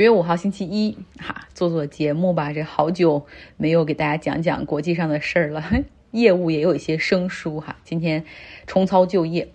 [0.00, 2.54] 九月五号星期一，哈，做做节目吧。
[2.54, 3.26] 这好久
[3.58, 5.62] 没有给大家讲讲国际上的事儿了，
[6.12, 7.76] 业务也有一些生疏哈。
[7.84, 8.24] 今天
[8.66, 9.46] 重操旧业，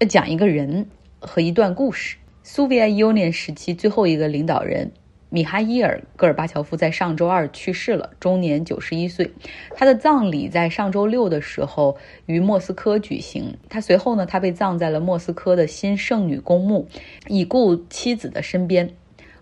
[0.00, 0.88] 要讲一个人
[1.20, 2.16] 和一段故事。
[2.42, 4.90] 苏维埃 Union 时期最后一个领导人
[5.28, 9.30] 米哈伊尔·戈尔巴乔夫在上周二去世了，终年九十一岁。
[9.76, 11.96] 他的葬礼在上周六的时候
[12.26, 13.56] 于莫斯科举行。
[13.68, 16.88] 他随后呢，他被葬在了莫斯科的新圣女公墓，
[17.28, 18.92] 已故妻子的身边。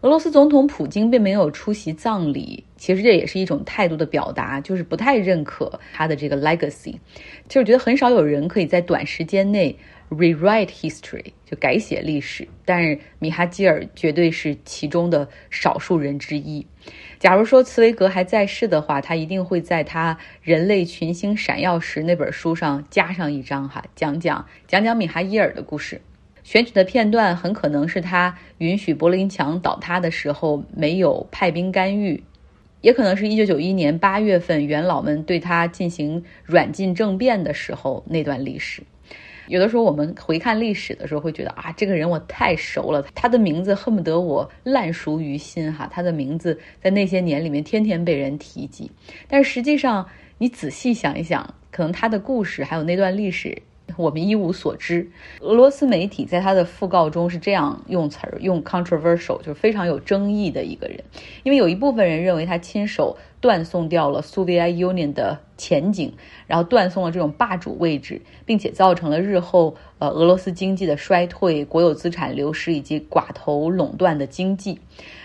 [0.02, 6.94] 俄罗斯总统普京并没有出席葬礼，其实这也是一种态度的表达，就是不太认可他的这个 legacy，
[7.46, 9.76] 就是觉得很少有人可以在短时间内
[10.08, 12.48] rewrite history，就改写历史。
[12.64, 16.66] 但是米哈基尔绝对是其中的少数人之一。
[17.18, 26.00] 假如说茨威格还在世的话，他一定会在他《人类群星闪耀时》那本书上加上一章哈，讲讲讲讲米哈伊尔的故事。
[26.42, 32.22] 选取的片段很可能是他允许柏林墙倒塌的时候没有派兵干预，
[32.80, 38.82] 也可能是一九九一年八月份元老们对他进行软禁政变的时候那段历史。
[39.48, 48.90] 有的时候我们回看历史的时候会觉得啊，这个人我太熟了，他的名字恨不得我烂熟于心哈，他的名字在那些年里面天天被人提及。
[49.26, 53.60] 但实际上你仔细想一想，可能他的故事还有那段历史。
[54.00, 55.10] 我们一无所知。
[55.40, 61.02] 俄罗斯媒体在他的讣告中是这样用词儿，用 controversial，就是非常有争议的一个人。
[61.42, 66.12] 因为有一部分人认为他亲手断送掉了苏维埃 Union 的前景，
[66.46, 74.80] 然后断送了这种霸主位置，并且造成了日后呃俄罗斯经济的衰退、国有资产流失以及寡头垄断的经济。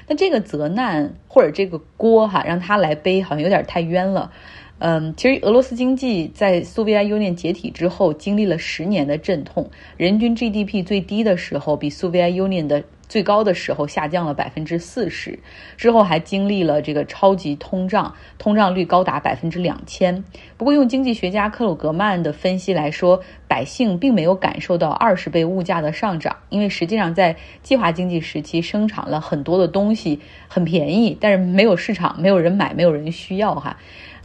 [0.07, 4.31] 那这个责难或者这个锅哈，让他来背，好像有点太冤了。
[4.79, 15.39] 嗯，其实俄罗斯经济在苏维埃 Union 解体之后，经历了十年的阵痛，人均 GDP 最低的时候比苏维埃 Union 的最高的时候下降了百分之四十，
[15.77, 20.21] 之后还经历了这个超级通胀，通胀率高达百分之两千。
[20.57, 30.19] 不过，用经济学家克鲁格曼的分析来说，百姓并没有感受到二十倍物价的上涨，因为实际上在计划经济时期生产了很多的东西
[30.49, 33.77] 很便宜，但是没有市场，没有人买，没有人需要哈。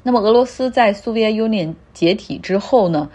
[0.03, 3.09] 那么，俄罗斯在苏维埃 Union 解体之后呢？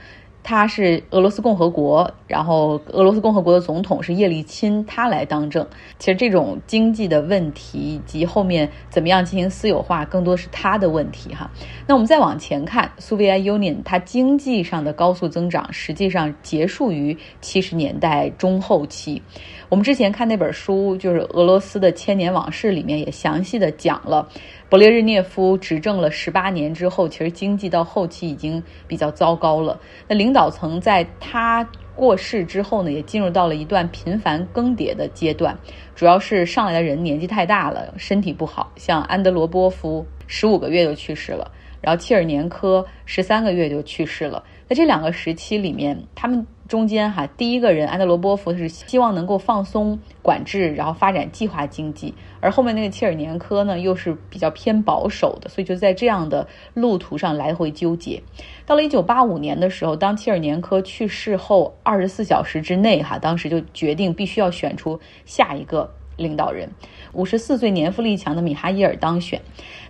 [0.48, 5.66] 它是俄罗斯共和国，然后俄罗斯共和国的总统是叶利钦，他来当政。
[5.98, 11.50] 其实这种经济的问题以及后面怎么样进行私有化，更多是他的问题哈。
[11.88, 19.20] 那我们再往前看，苏维埃 Union 它经济上的高速增长，实际上结束于七十年代中后期。
[19.68, 24.30] 我们之前看那本书，就是《俄罗斯的千年往事》里面也详细的讲了。
[24.68, 29.80] 勃列日涅夫执政了十八年之后，其实经济到后期已经比较糟糕了。
[30.08, 35.56] 那领导层在他过世之后呢，也进入到了一段频繁更迭的阶段。
[35.96, 41.50] 主要是上来的人年纪太大了，身体不好，像安德罗波夫十五个月就去世了，
[41.80, 44.44] 然后切尔年科十三个月就去世了。
[44.68, 46.46] 在这两个时期里面，他们。
[46.68, 58.22] 中间哈，第一个人安德罗波夫是希望能够放松管制，然后发展计划经济，而后面那个切尔年科呢，又是比较偏保守的，所以就在这样的路途上来回纠结。
[58.66, 66.68] 到了一九八五年的时候，当切尔年科去世后二十四小时之内，哈，当时就决定必须要选出下一个领导人。
[67.14, 69.40] 五十四岁年富力强的米哈伊尔当选，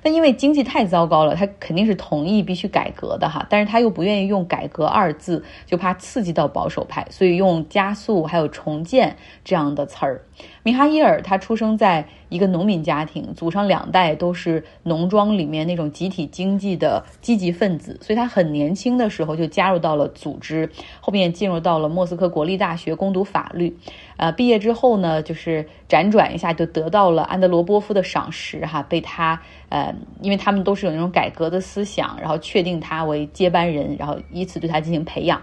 [0.05, 10.21] 但因为经济太糟糕了，他肯定是同意必须改革的哈，但是他又不愿意用改革二字，就怕刺激到保守派，所以用加速还有重建这样的词儿。
[10.61, 20.69] 米哈伊尔他出生在一个农民家庭，祖上两代都是农庄里面那种集体经济的积极分子，所以他很年轻的时候就加入到了组织，
[21.00, 23.78] 后面进入到了莫斯科国立大学攻读法律。
[24.18, 35.41] 呃，毕业之后呢，就是辗转一下就得到了安德罗波夫的赏识，哈，被他呃，因为他们都是有那种改革的思想，然后确定他为接班人，然后以此对他进行培养。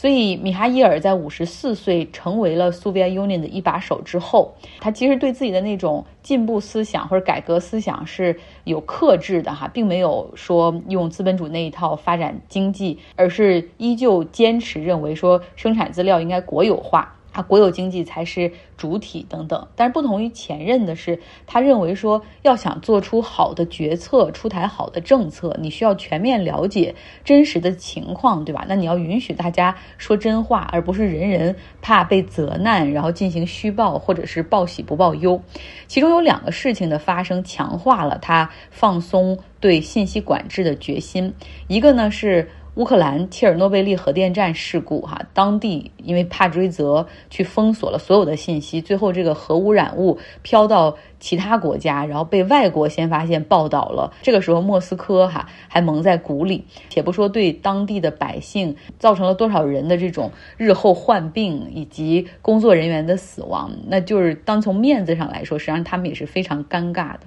[0.00, 17.16] 所以，米哈伊尔在五十四岁成为了苏维埃 Union 的一把手之后，他其实对自己的那种进步思想或者改革思想是有克制的哈，并没有说用资本主义那一套发展经济，而是依旧坚持认为说生产资料应该国有化。
[17.38, 26.92] 他国有经济才是主体等等，但是不同于前任的是，他认为说要想做出好的决策、出台好的政策，你需要全面了解
[27.22, 28.64] 真实的情况，对吧？
[28.68, 35.40] 那你要允许大家说真话，而不是人人怕被责难，然后进行虚报或者是报喜不报忧。
[35.86, 41.32] 其中有两个事情的发生，强化了他放松对信息管制的决心。
[41.68, 42.50] 一个呢是。
[42.78, 54.12] 乌克兰切尔诺贝利核电站事故，哈，当地因为怕追责，去封锁了所有的信息，最后这个核污染物飘到其他国家，然后被外国先发现报道了。
[54.22, 67.22] 这个时候莫斯科哈还蒙在鼓里，且不说对当地的百姓造成了多少人的这种日后患病以及工作人员的死亡，那就是当从面子上来说，实际上他们也是非常尴尬的。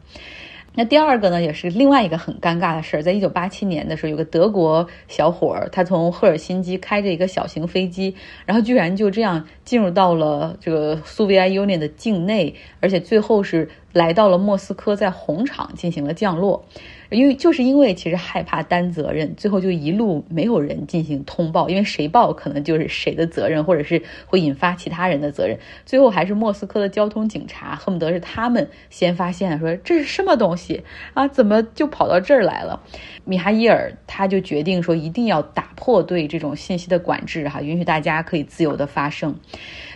[0.74, 3.04] 那第二个呢，也是另外一个很尴尬的事儿。
[3.04, 8.16] 在一九八七年的时候，有个德国小伙儿，他从赫尔辛基开着一个小型飞机，
[8.46, 16.64] 然后居然就这样进入到了这个苏维埃 Union 的境内，而且最后是来到了莫斯科，在红场进行了降落。
[17.12, 25.58] 因为就是因为其实害怕担责任，最后就一路没有人进行通报，因为谁报可能就是谁的责任，或者是会引发其他人的责任。
[25.86, 31.28] 最后还是莫斯科的交通警察，恨不得是他们先发现，说这是什么东西啊？
[31.28, 32.82] 怎么就跑到这儿来了？
[33.26, 39.36] 米哈伊尔他就决定说，一定要打破对这种信息的管制，哈，允许大家可以自由的发声。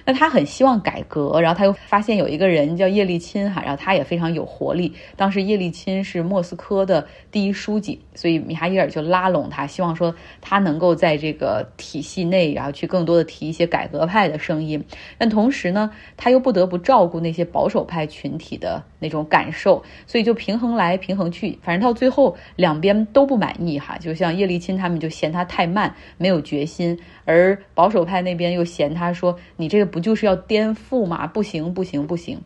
[0.05, 4.93] 那他很希望改革，然后他又发现有一个人叫叶利钦哈，然后他也非常有活力。
[5.15, 14.85] 当时叶利钦是莫斯科的第一书记，所以米哈伊尔就拉拢他，希望说他能够在这个体系内，然后去更多的提一些改革派的声音。
[15.17, 23.97] 但同时呢，他又不得不照顾那些保守派群体的那种感受，所以就平衡来平衡去，反正到最后两边都不满意哈。
[23.97, 26.99] 就像叶利钦他们就嫌他太慢，没有决心。
[27.27, 31.25] 而保守派那边又嫌他说：“你这个不就是要颠覆吗？
[31.25, 32.37] 不行，不行，不行。”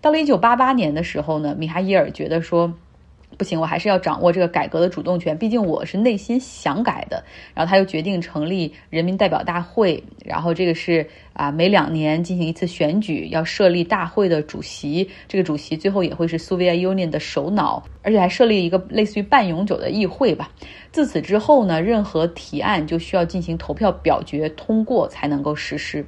[0.00, 2.74] 到了一九八八年的时候呢，米哈伊尔觉得说。
[3.38, 5.38] 不行，我还是要掌握这个改革的主动权。
[5.38, 7.24] 毕竟我是内心想改的。
[7.54, 15.08] 然后他又决定成立人民代表大会，然后这个是啊，每两年进行一次选举，要设立大会的主席。
[15.28, 20.50] 这个主席最后也会是苏维埃 Union 的首脑，而且还设立一个类似于半永久的议会吧。
[20.90, 26.04] 自此之后呢，任何提案就需要进行投票表决通过才能够实施。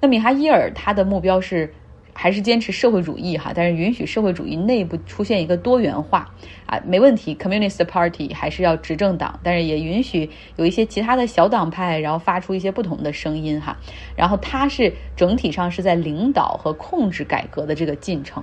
[0.00, 1.72] 那米哈伊尔他的目标是。
[2.18, 6.34] 还是坚持社会主义哈，但是允许社会主义内部出现一个多元化
[6.64, 7.36] 啊，没问题。
[7.36, 13.76] Communist Party 还是要执政党，但是也允许有一些其他的小党派，然后发出一些不同的声音哈。
[14.16, 18.42] 然后他是整体上是在领导和控制改革的这个进程。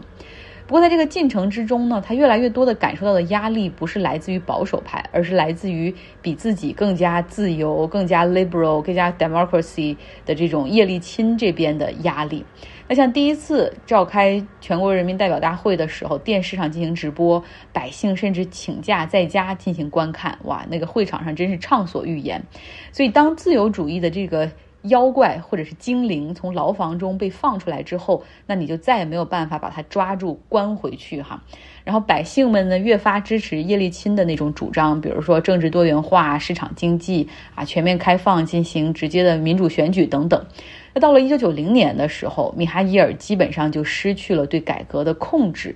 [0.74, 12.44] 不过在这个进程之中呢，他越来越多的感受到的压力不是来自于保守派，而是来自于比自己更加自由、更加 liberal、更加 democracy 的这种叶利钦这边的压力。
[12.88, 22.44] 那像第一次召开全国人民代表大会的时候，电视上进行直播，百姓甚至请假在家进行观看，哇，那个会场上真是畅所欲言。
[22.92, 24.52] 所以当自由主义的这个。
[24.84, 31.42] 妖怪或者是精灵从牢房中被放出来之后，那你就再也没有办法把它抓住关回去哈。
[31.84, 40.46] 然后百姓们呢越发支持叶利钦的那种主张，比如说政治多元化、市场经济啊、全面开放、进行直接的民主选举等等。
[40.94, 45.76] 那到了一九九零年的时候，米哈伊尔基本上就失去了对改革的控制，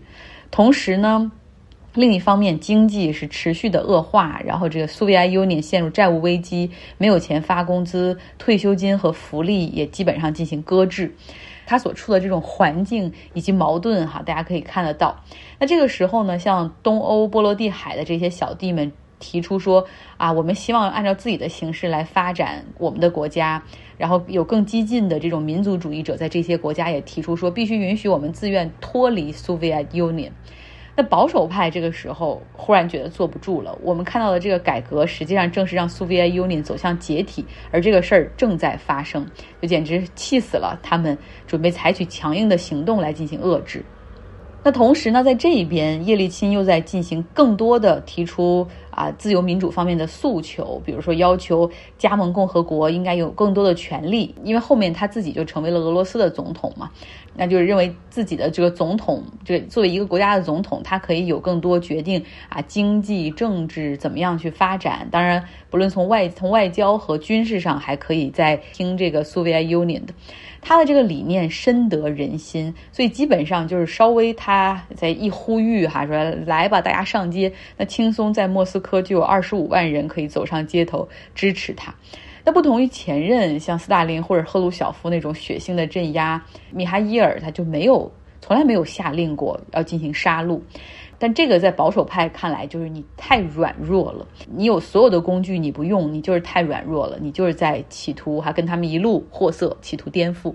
[0.52, 1.32] 同时呢。
[1.98, 11.16] 另一方面，经济是持续的恶化，然后这个苏维埃 Union 陷入债务危机，没有钱发工资，退休金和福利也基本上进行搁置。
[11.66, 15.24] 他所处的这种环境以及矛盾，哈，大家可以看得到。
[15.58, 23.64] 那这个时候呢，像东欧波罗的海的这些小弟们提出说啊，我们希望按照自己的形式来发展我们的国家。
[23.98, 30.30] 然后有更激进的这种民族主义者在这些国家也提出说，必须允许我们自愿脱离苏维埃 Union。
[31.00, 33.78] 那保守派这个时候忽然觉得坐不住了。
[33.84, 39.24] 我们看到的这个改革，实际上正是让苏维埃 Union 走向解体，而这个事儿正在发生，
[39.62, 40.80] 就简直气死了。
[40.82, 43.86] 他们准备采取强硬的行动来进行遏制。
[44.64, 56.90] 那同时呢，在这一边，叶利钦又在进行更多的提出啊自由民主方面的诉求，比如说要求加盟共和国应该有更多的权利，因为后面他自己就成为了俄罗斯的总统嘛，
[57.36, 65.08] 那就是认为自己的这个总统，这作为一个国家的总统，他可以有更多决定啊经济、政治怎么样去发展。
[65.12, 70.14] 当然，不论从外从外交和军事上，还可以在听这个苏维埃 Union 的。
[70.60, 81.94] 他的这个理念深得人心，所以基本上就是稍微他在一呼吁哈，说来吧，大家上街，那轻松在莫斯科科就有二十五万人可以走上街头支持他。
[82.46, 86.42] 那不同于前任像斯大林或者赫鲁晓夫那种血腥的镇压，
[86.72, 90.62] 米哈伊尔他就没有从来没有下令过要进行杀戮。
[91.20, 94.26] 但这个在保守派看来，就是你太软弱了。
[94.56, 97.18] 你有所有的工具，你不用，你就是太软弱了。
[97.20, 100.54] 你就是在企图哈跟他们一路货色，企图颠覆。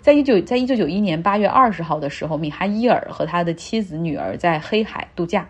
[0.00, 5.46] 在一九在一九九一年八月二十号的时候，米哈伊尔和他的妻子女儿在黑海度假。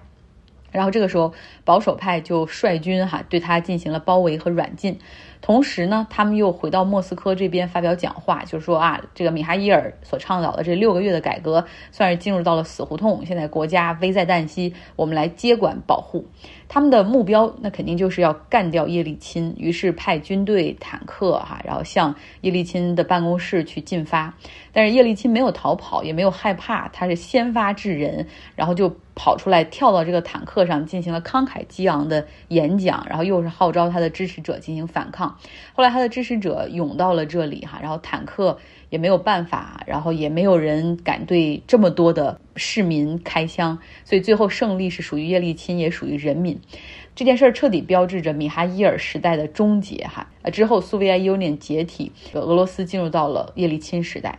[0.71, 1.33] 然后这个时候
[1.65, 4.99] 保守派就率军哈对他进行了包围和软禁。
[5.41, 13.25] 同时呢，他们又回到莫斯科这边发表讲话，就是说啊，这个米哈伊尔所倡导的这六个月的改革，算是进入到了死胡同。
[13.25, 16.27] 现在国家危在旦夕，我们来接管保护。
[16.71, 19.55] 他们的目标，那肯定就是要干掉叶利钦。
[19.57, 24.35] 于是派军队、坦克哈，然后向叶利钦的办公室去进发。
[24.71, 35.28] 但是叶利钦没有逃跑，也没有害怕，他是先发制人，然后就跑出来，跳到这个坦克上，进行了慷慨激昂的演讲，然后又是号召他的支持者进行反抗。
[35.73, 38.59] 后来他的支持者涌到了这里哈，然后坦克
[38.91, 46.61] 也没有办法，然后也没有人敢对这么多的市民开枪，所以最后胜利是属于叶利钦，也属于人民。
[47.15, 50.29] 这件事儿彻底标志着米哈伊尔时代的终结哈。
[50.53, 54.39] 之后苏维埃 Union 解体，俄罗斯进入到了叶利钦时代。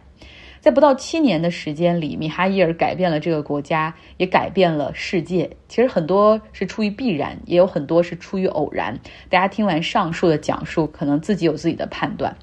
[0.59, 5.49] 在不到七年的时间里，米哈伊尔改变了这个国家，也改变了世界。
[5.69, 8.99] 其实很多是出于必然，也有很多是出于偶然。
[9.29, 12.35] 大家听完上述的讲述，可能自己有自己的判断。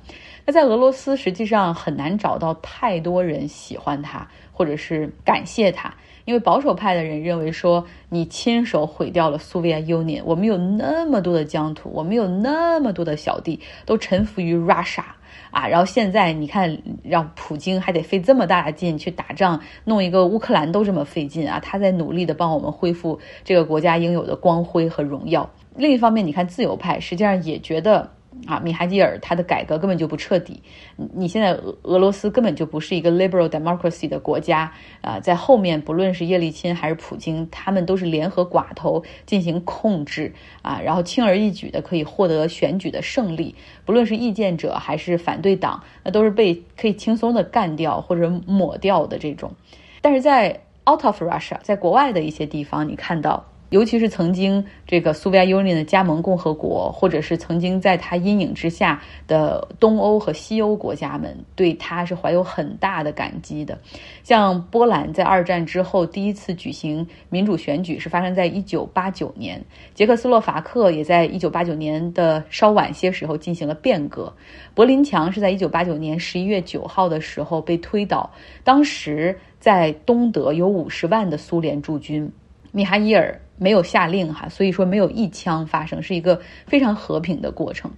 [0.46, 5.92] 那在俄罗斯，实际上很难找到太多人喜欢他，或者是感谢他，
[6.24, 15.04] 因为保守派的人认为说，你亲手毁掉了苏维埃 Union，我们有那么多的疆土，我们有那么多的小弟，都臣服于 Russia。
[15.50, 21.60] 啊，然后现在你看，让普京还得费这么大的劲去打仗，弄一个乌克兰都这么费劲啊！
[21.60, 25.48] 他在努力的帮我们恢复这个国家应有的光辉和荣耀。
[25.76, 28.15] 另一方面，你看自由派实际上也觉得。
[28.46, 30.62] 啊，米哈基尔他的改革根本就不彻底。
[30.96, 43.54] 你现在俄俄罗斯根本就不是一个 liberal democracy 的国家啊，在后面不论是叶利钦还是普京，他们都是联合寡头进行控制啊，然后轻而易举的可以获得选举的胜利。
[43.84, 49.52] 不论是意见者还是反对党，那都是被可以轻松的干掉或者抹掉的这种。
[50.00, 53.44] 但是在 out of Russia，在国外的一些地方，你看到。
[53.70, 63.78] 尤其是曾经这个苏维埃 Union 的加盟共和国，或者是曾经在它阴影之下的东欧和西欧国家们，对它是怀有很大的感激的。
[64.22, 69.62] 像波兰在二战之后第一次举行民主选举是发生在一九八九年，
[69.94, 74.32] 捷克斯洛伐克也在一九八九年的稍晚些时候进行了变革。
[74.74, 78.30] 柏林墙是在一九八九年十一月九号的时候被推倒，
[78.62, 82.30] 当时在东德有五十万的苏联驻军，
[82.76, 83.40] 米哈伊尔。
[83.58, 87.90] 没有下令哈，所以说没有一枪发生，是一个非常和平的过程。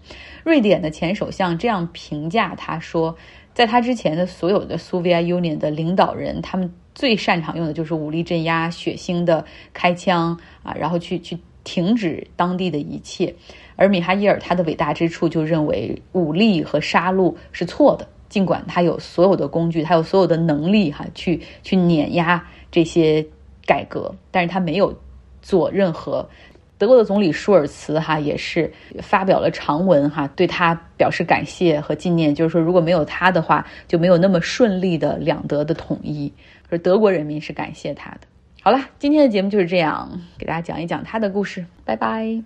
[0.45, 3.17] 瑞典的前首相这样评价他说，
[3.53, 13.35] 在他之前的所有的苏维埃 Union 的领导人，他们最擅长用的就是武力镇压、血腥的开枪啊，然后去去停止当地的一切。
[13.75, 23.27] 而米哈伊尔他的伟大之处就认为武力和杀戮是错的，尽管他有所有的工具，他有所有的能力哈，去去碾压这些
[23.69, 24.99] 改革，但是他没有。
[25.41, 26.29] 做任何，
[26.79, 28.71] 德国的总理舒尔茨哈也是
[29.01, 32.35] 发表了长文哈，对他表示感谢和纪念。
[32.35, 36.31] 就是说，如果没有他的话，就没有那么顺利的两德的统一。
[36.69, 38.21] 而德国人民是感谢他的。
[38.61, 41.65] 好了，今天的节目就是这样，给大家讲一讲他的故事。
[41.85, 42.37] 拜拜。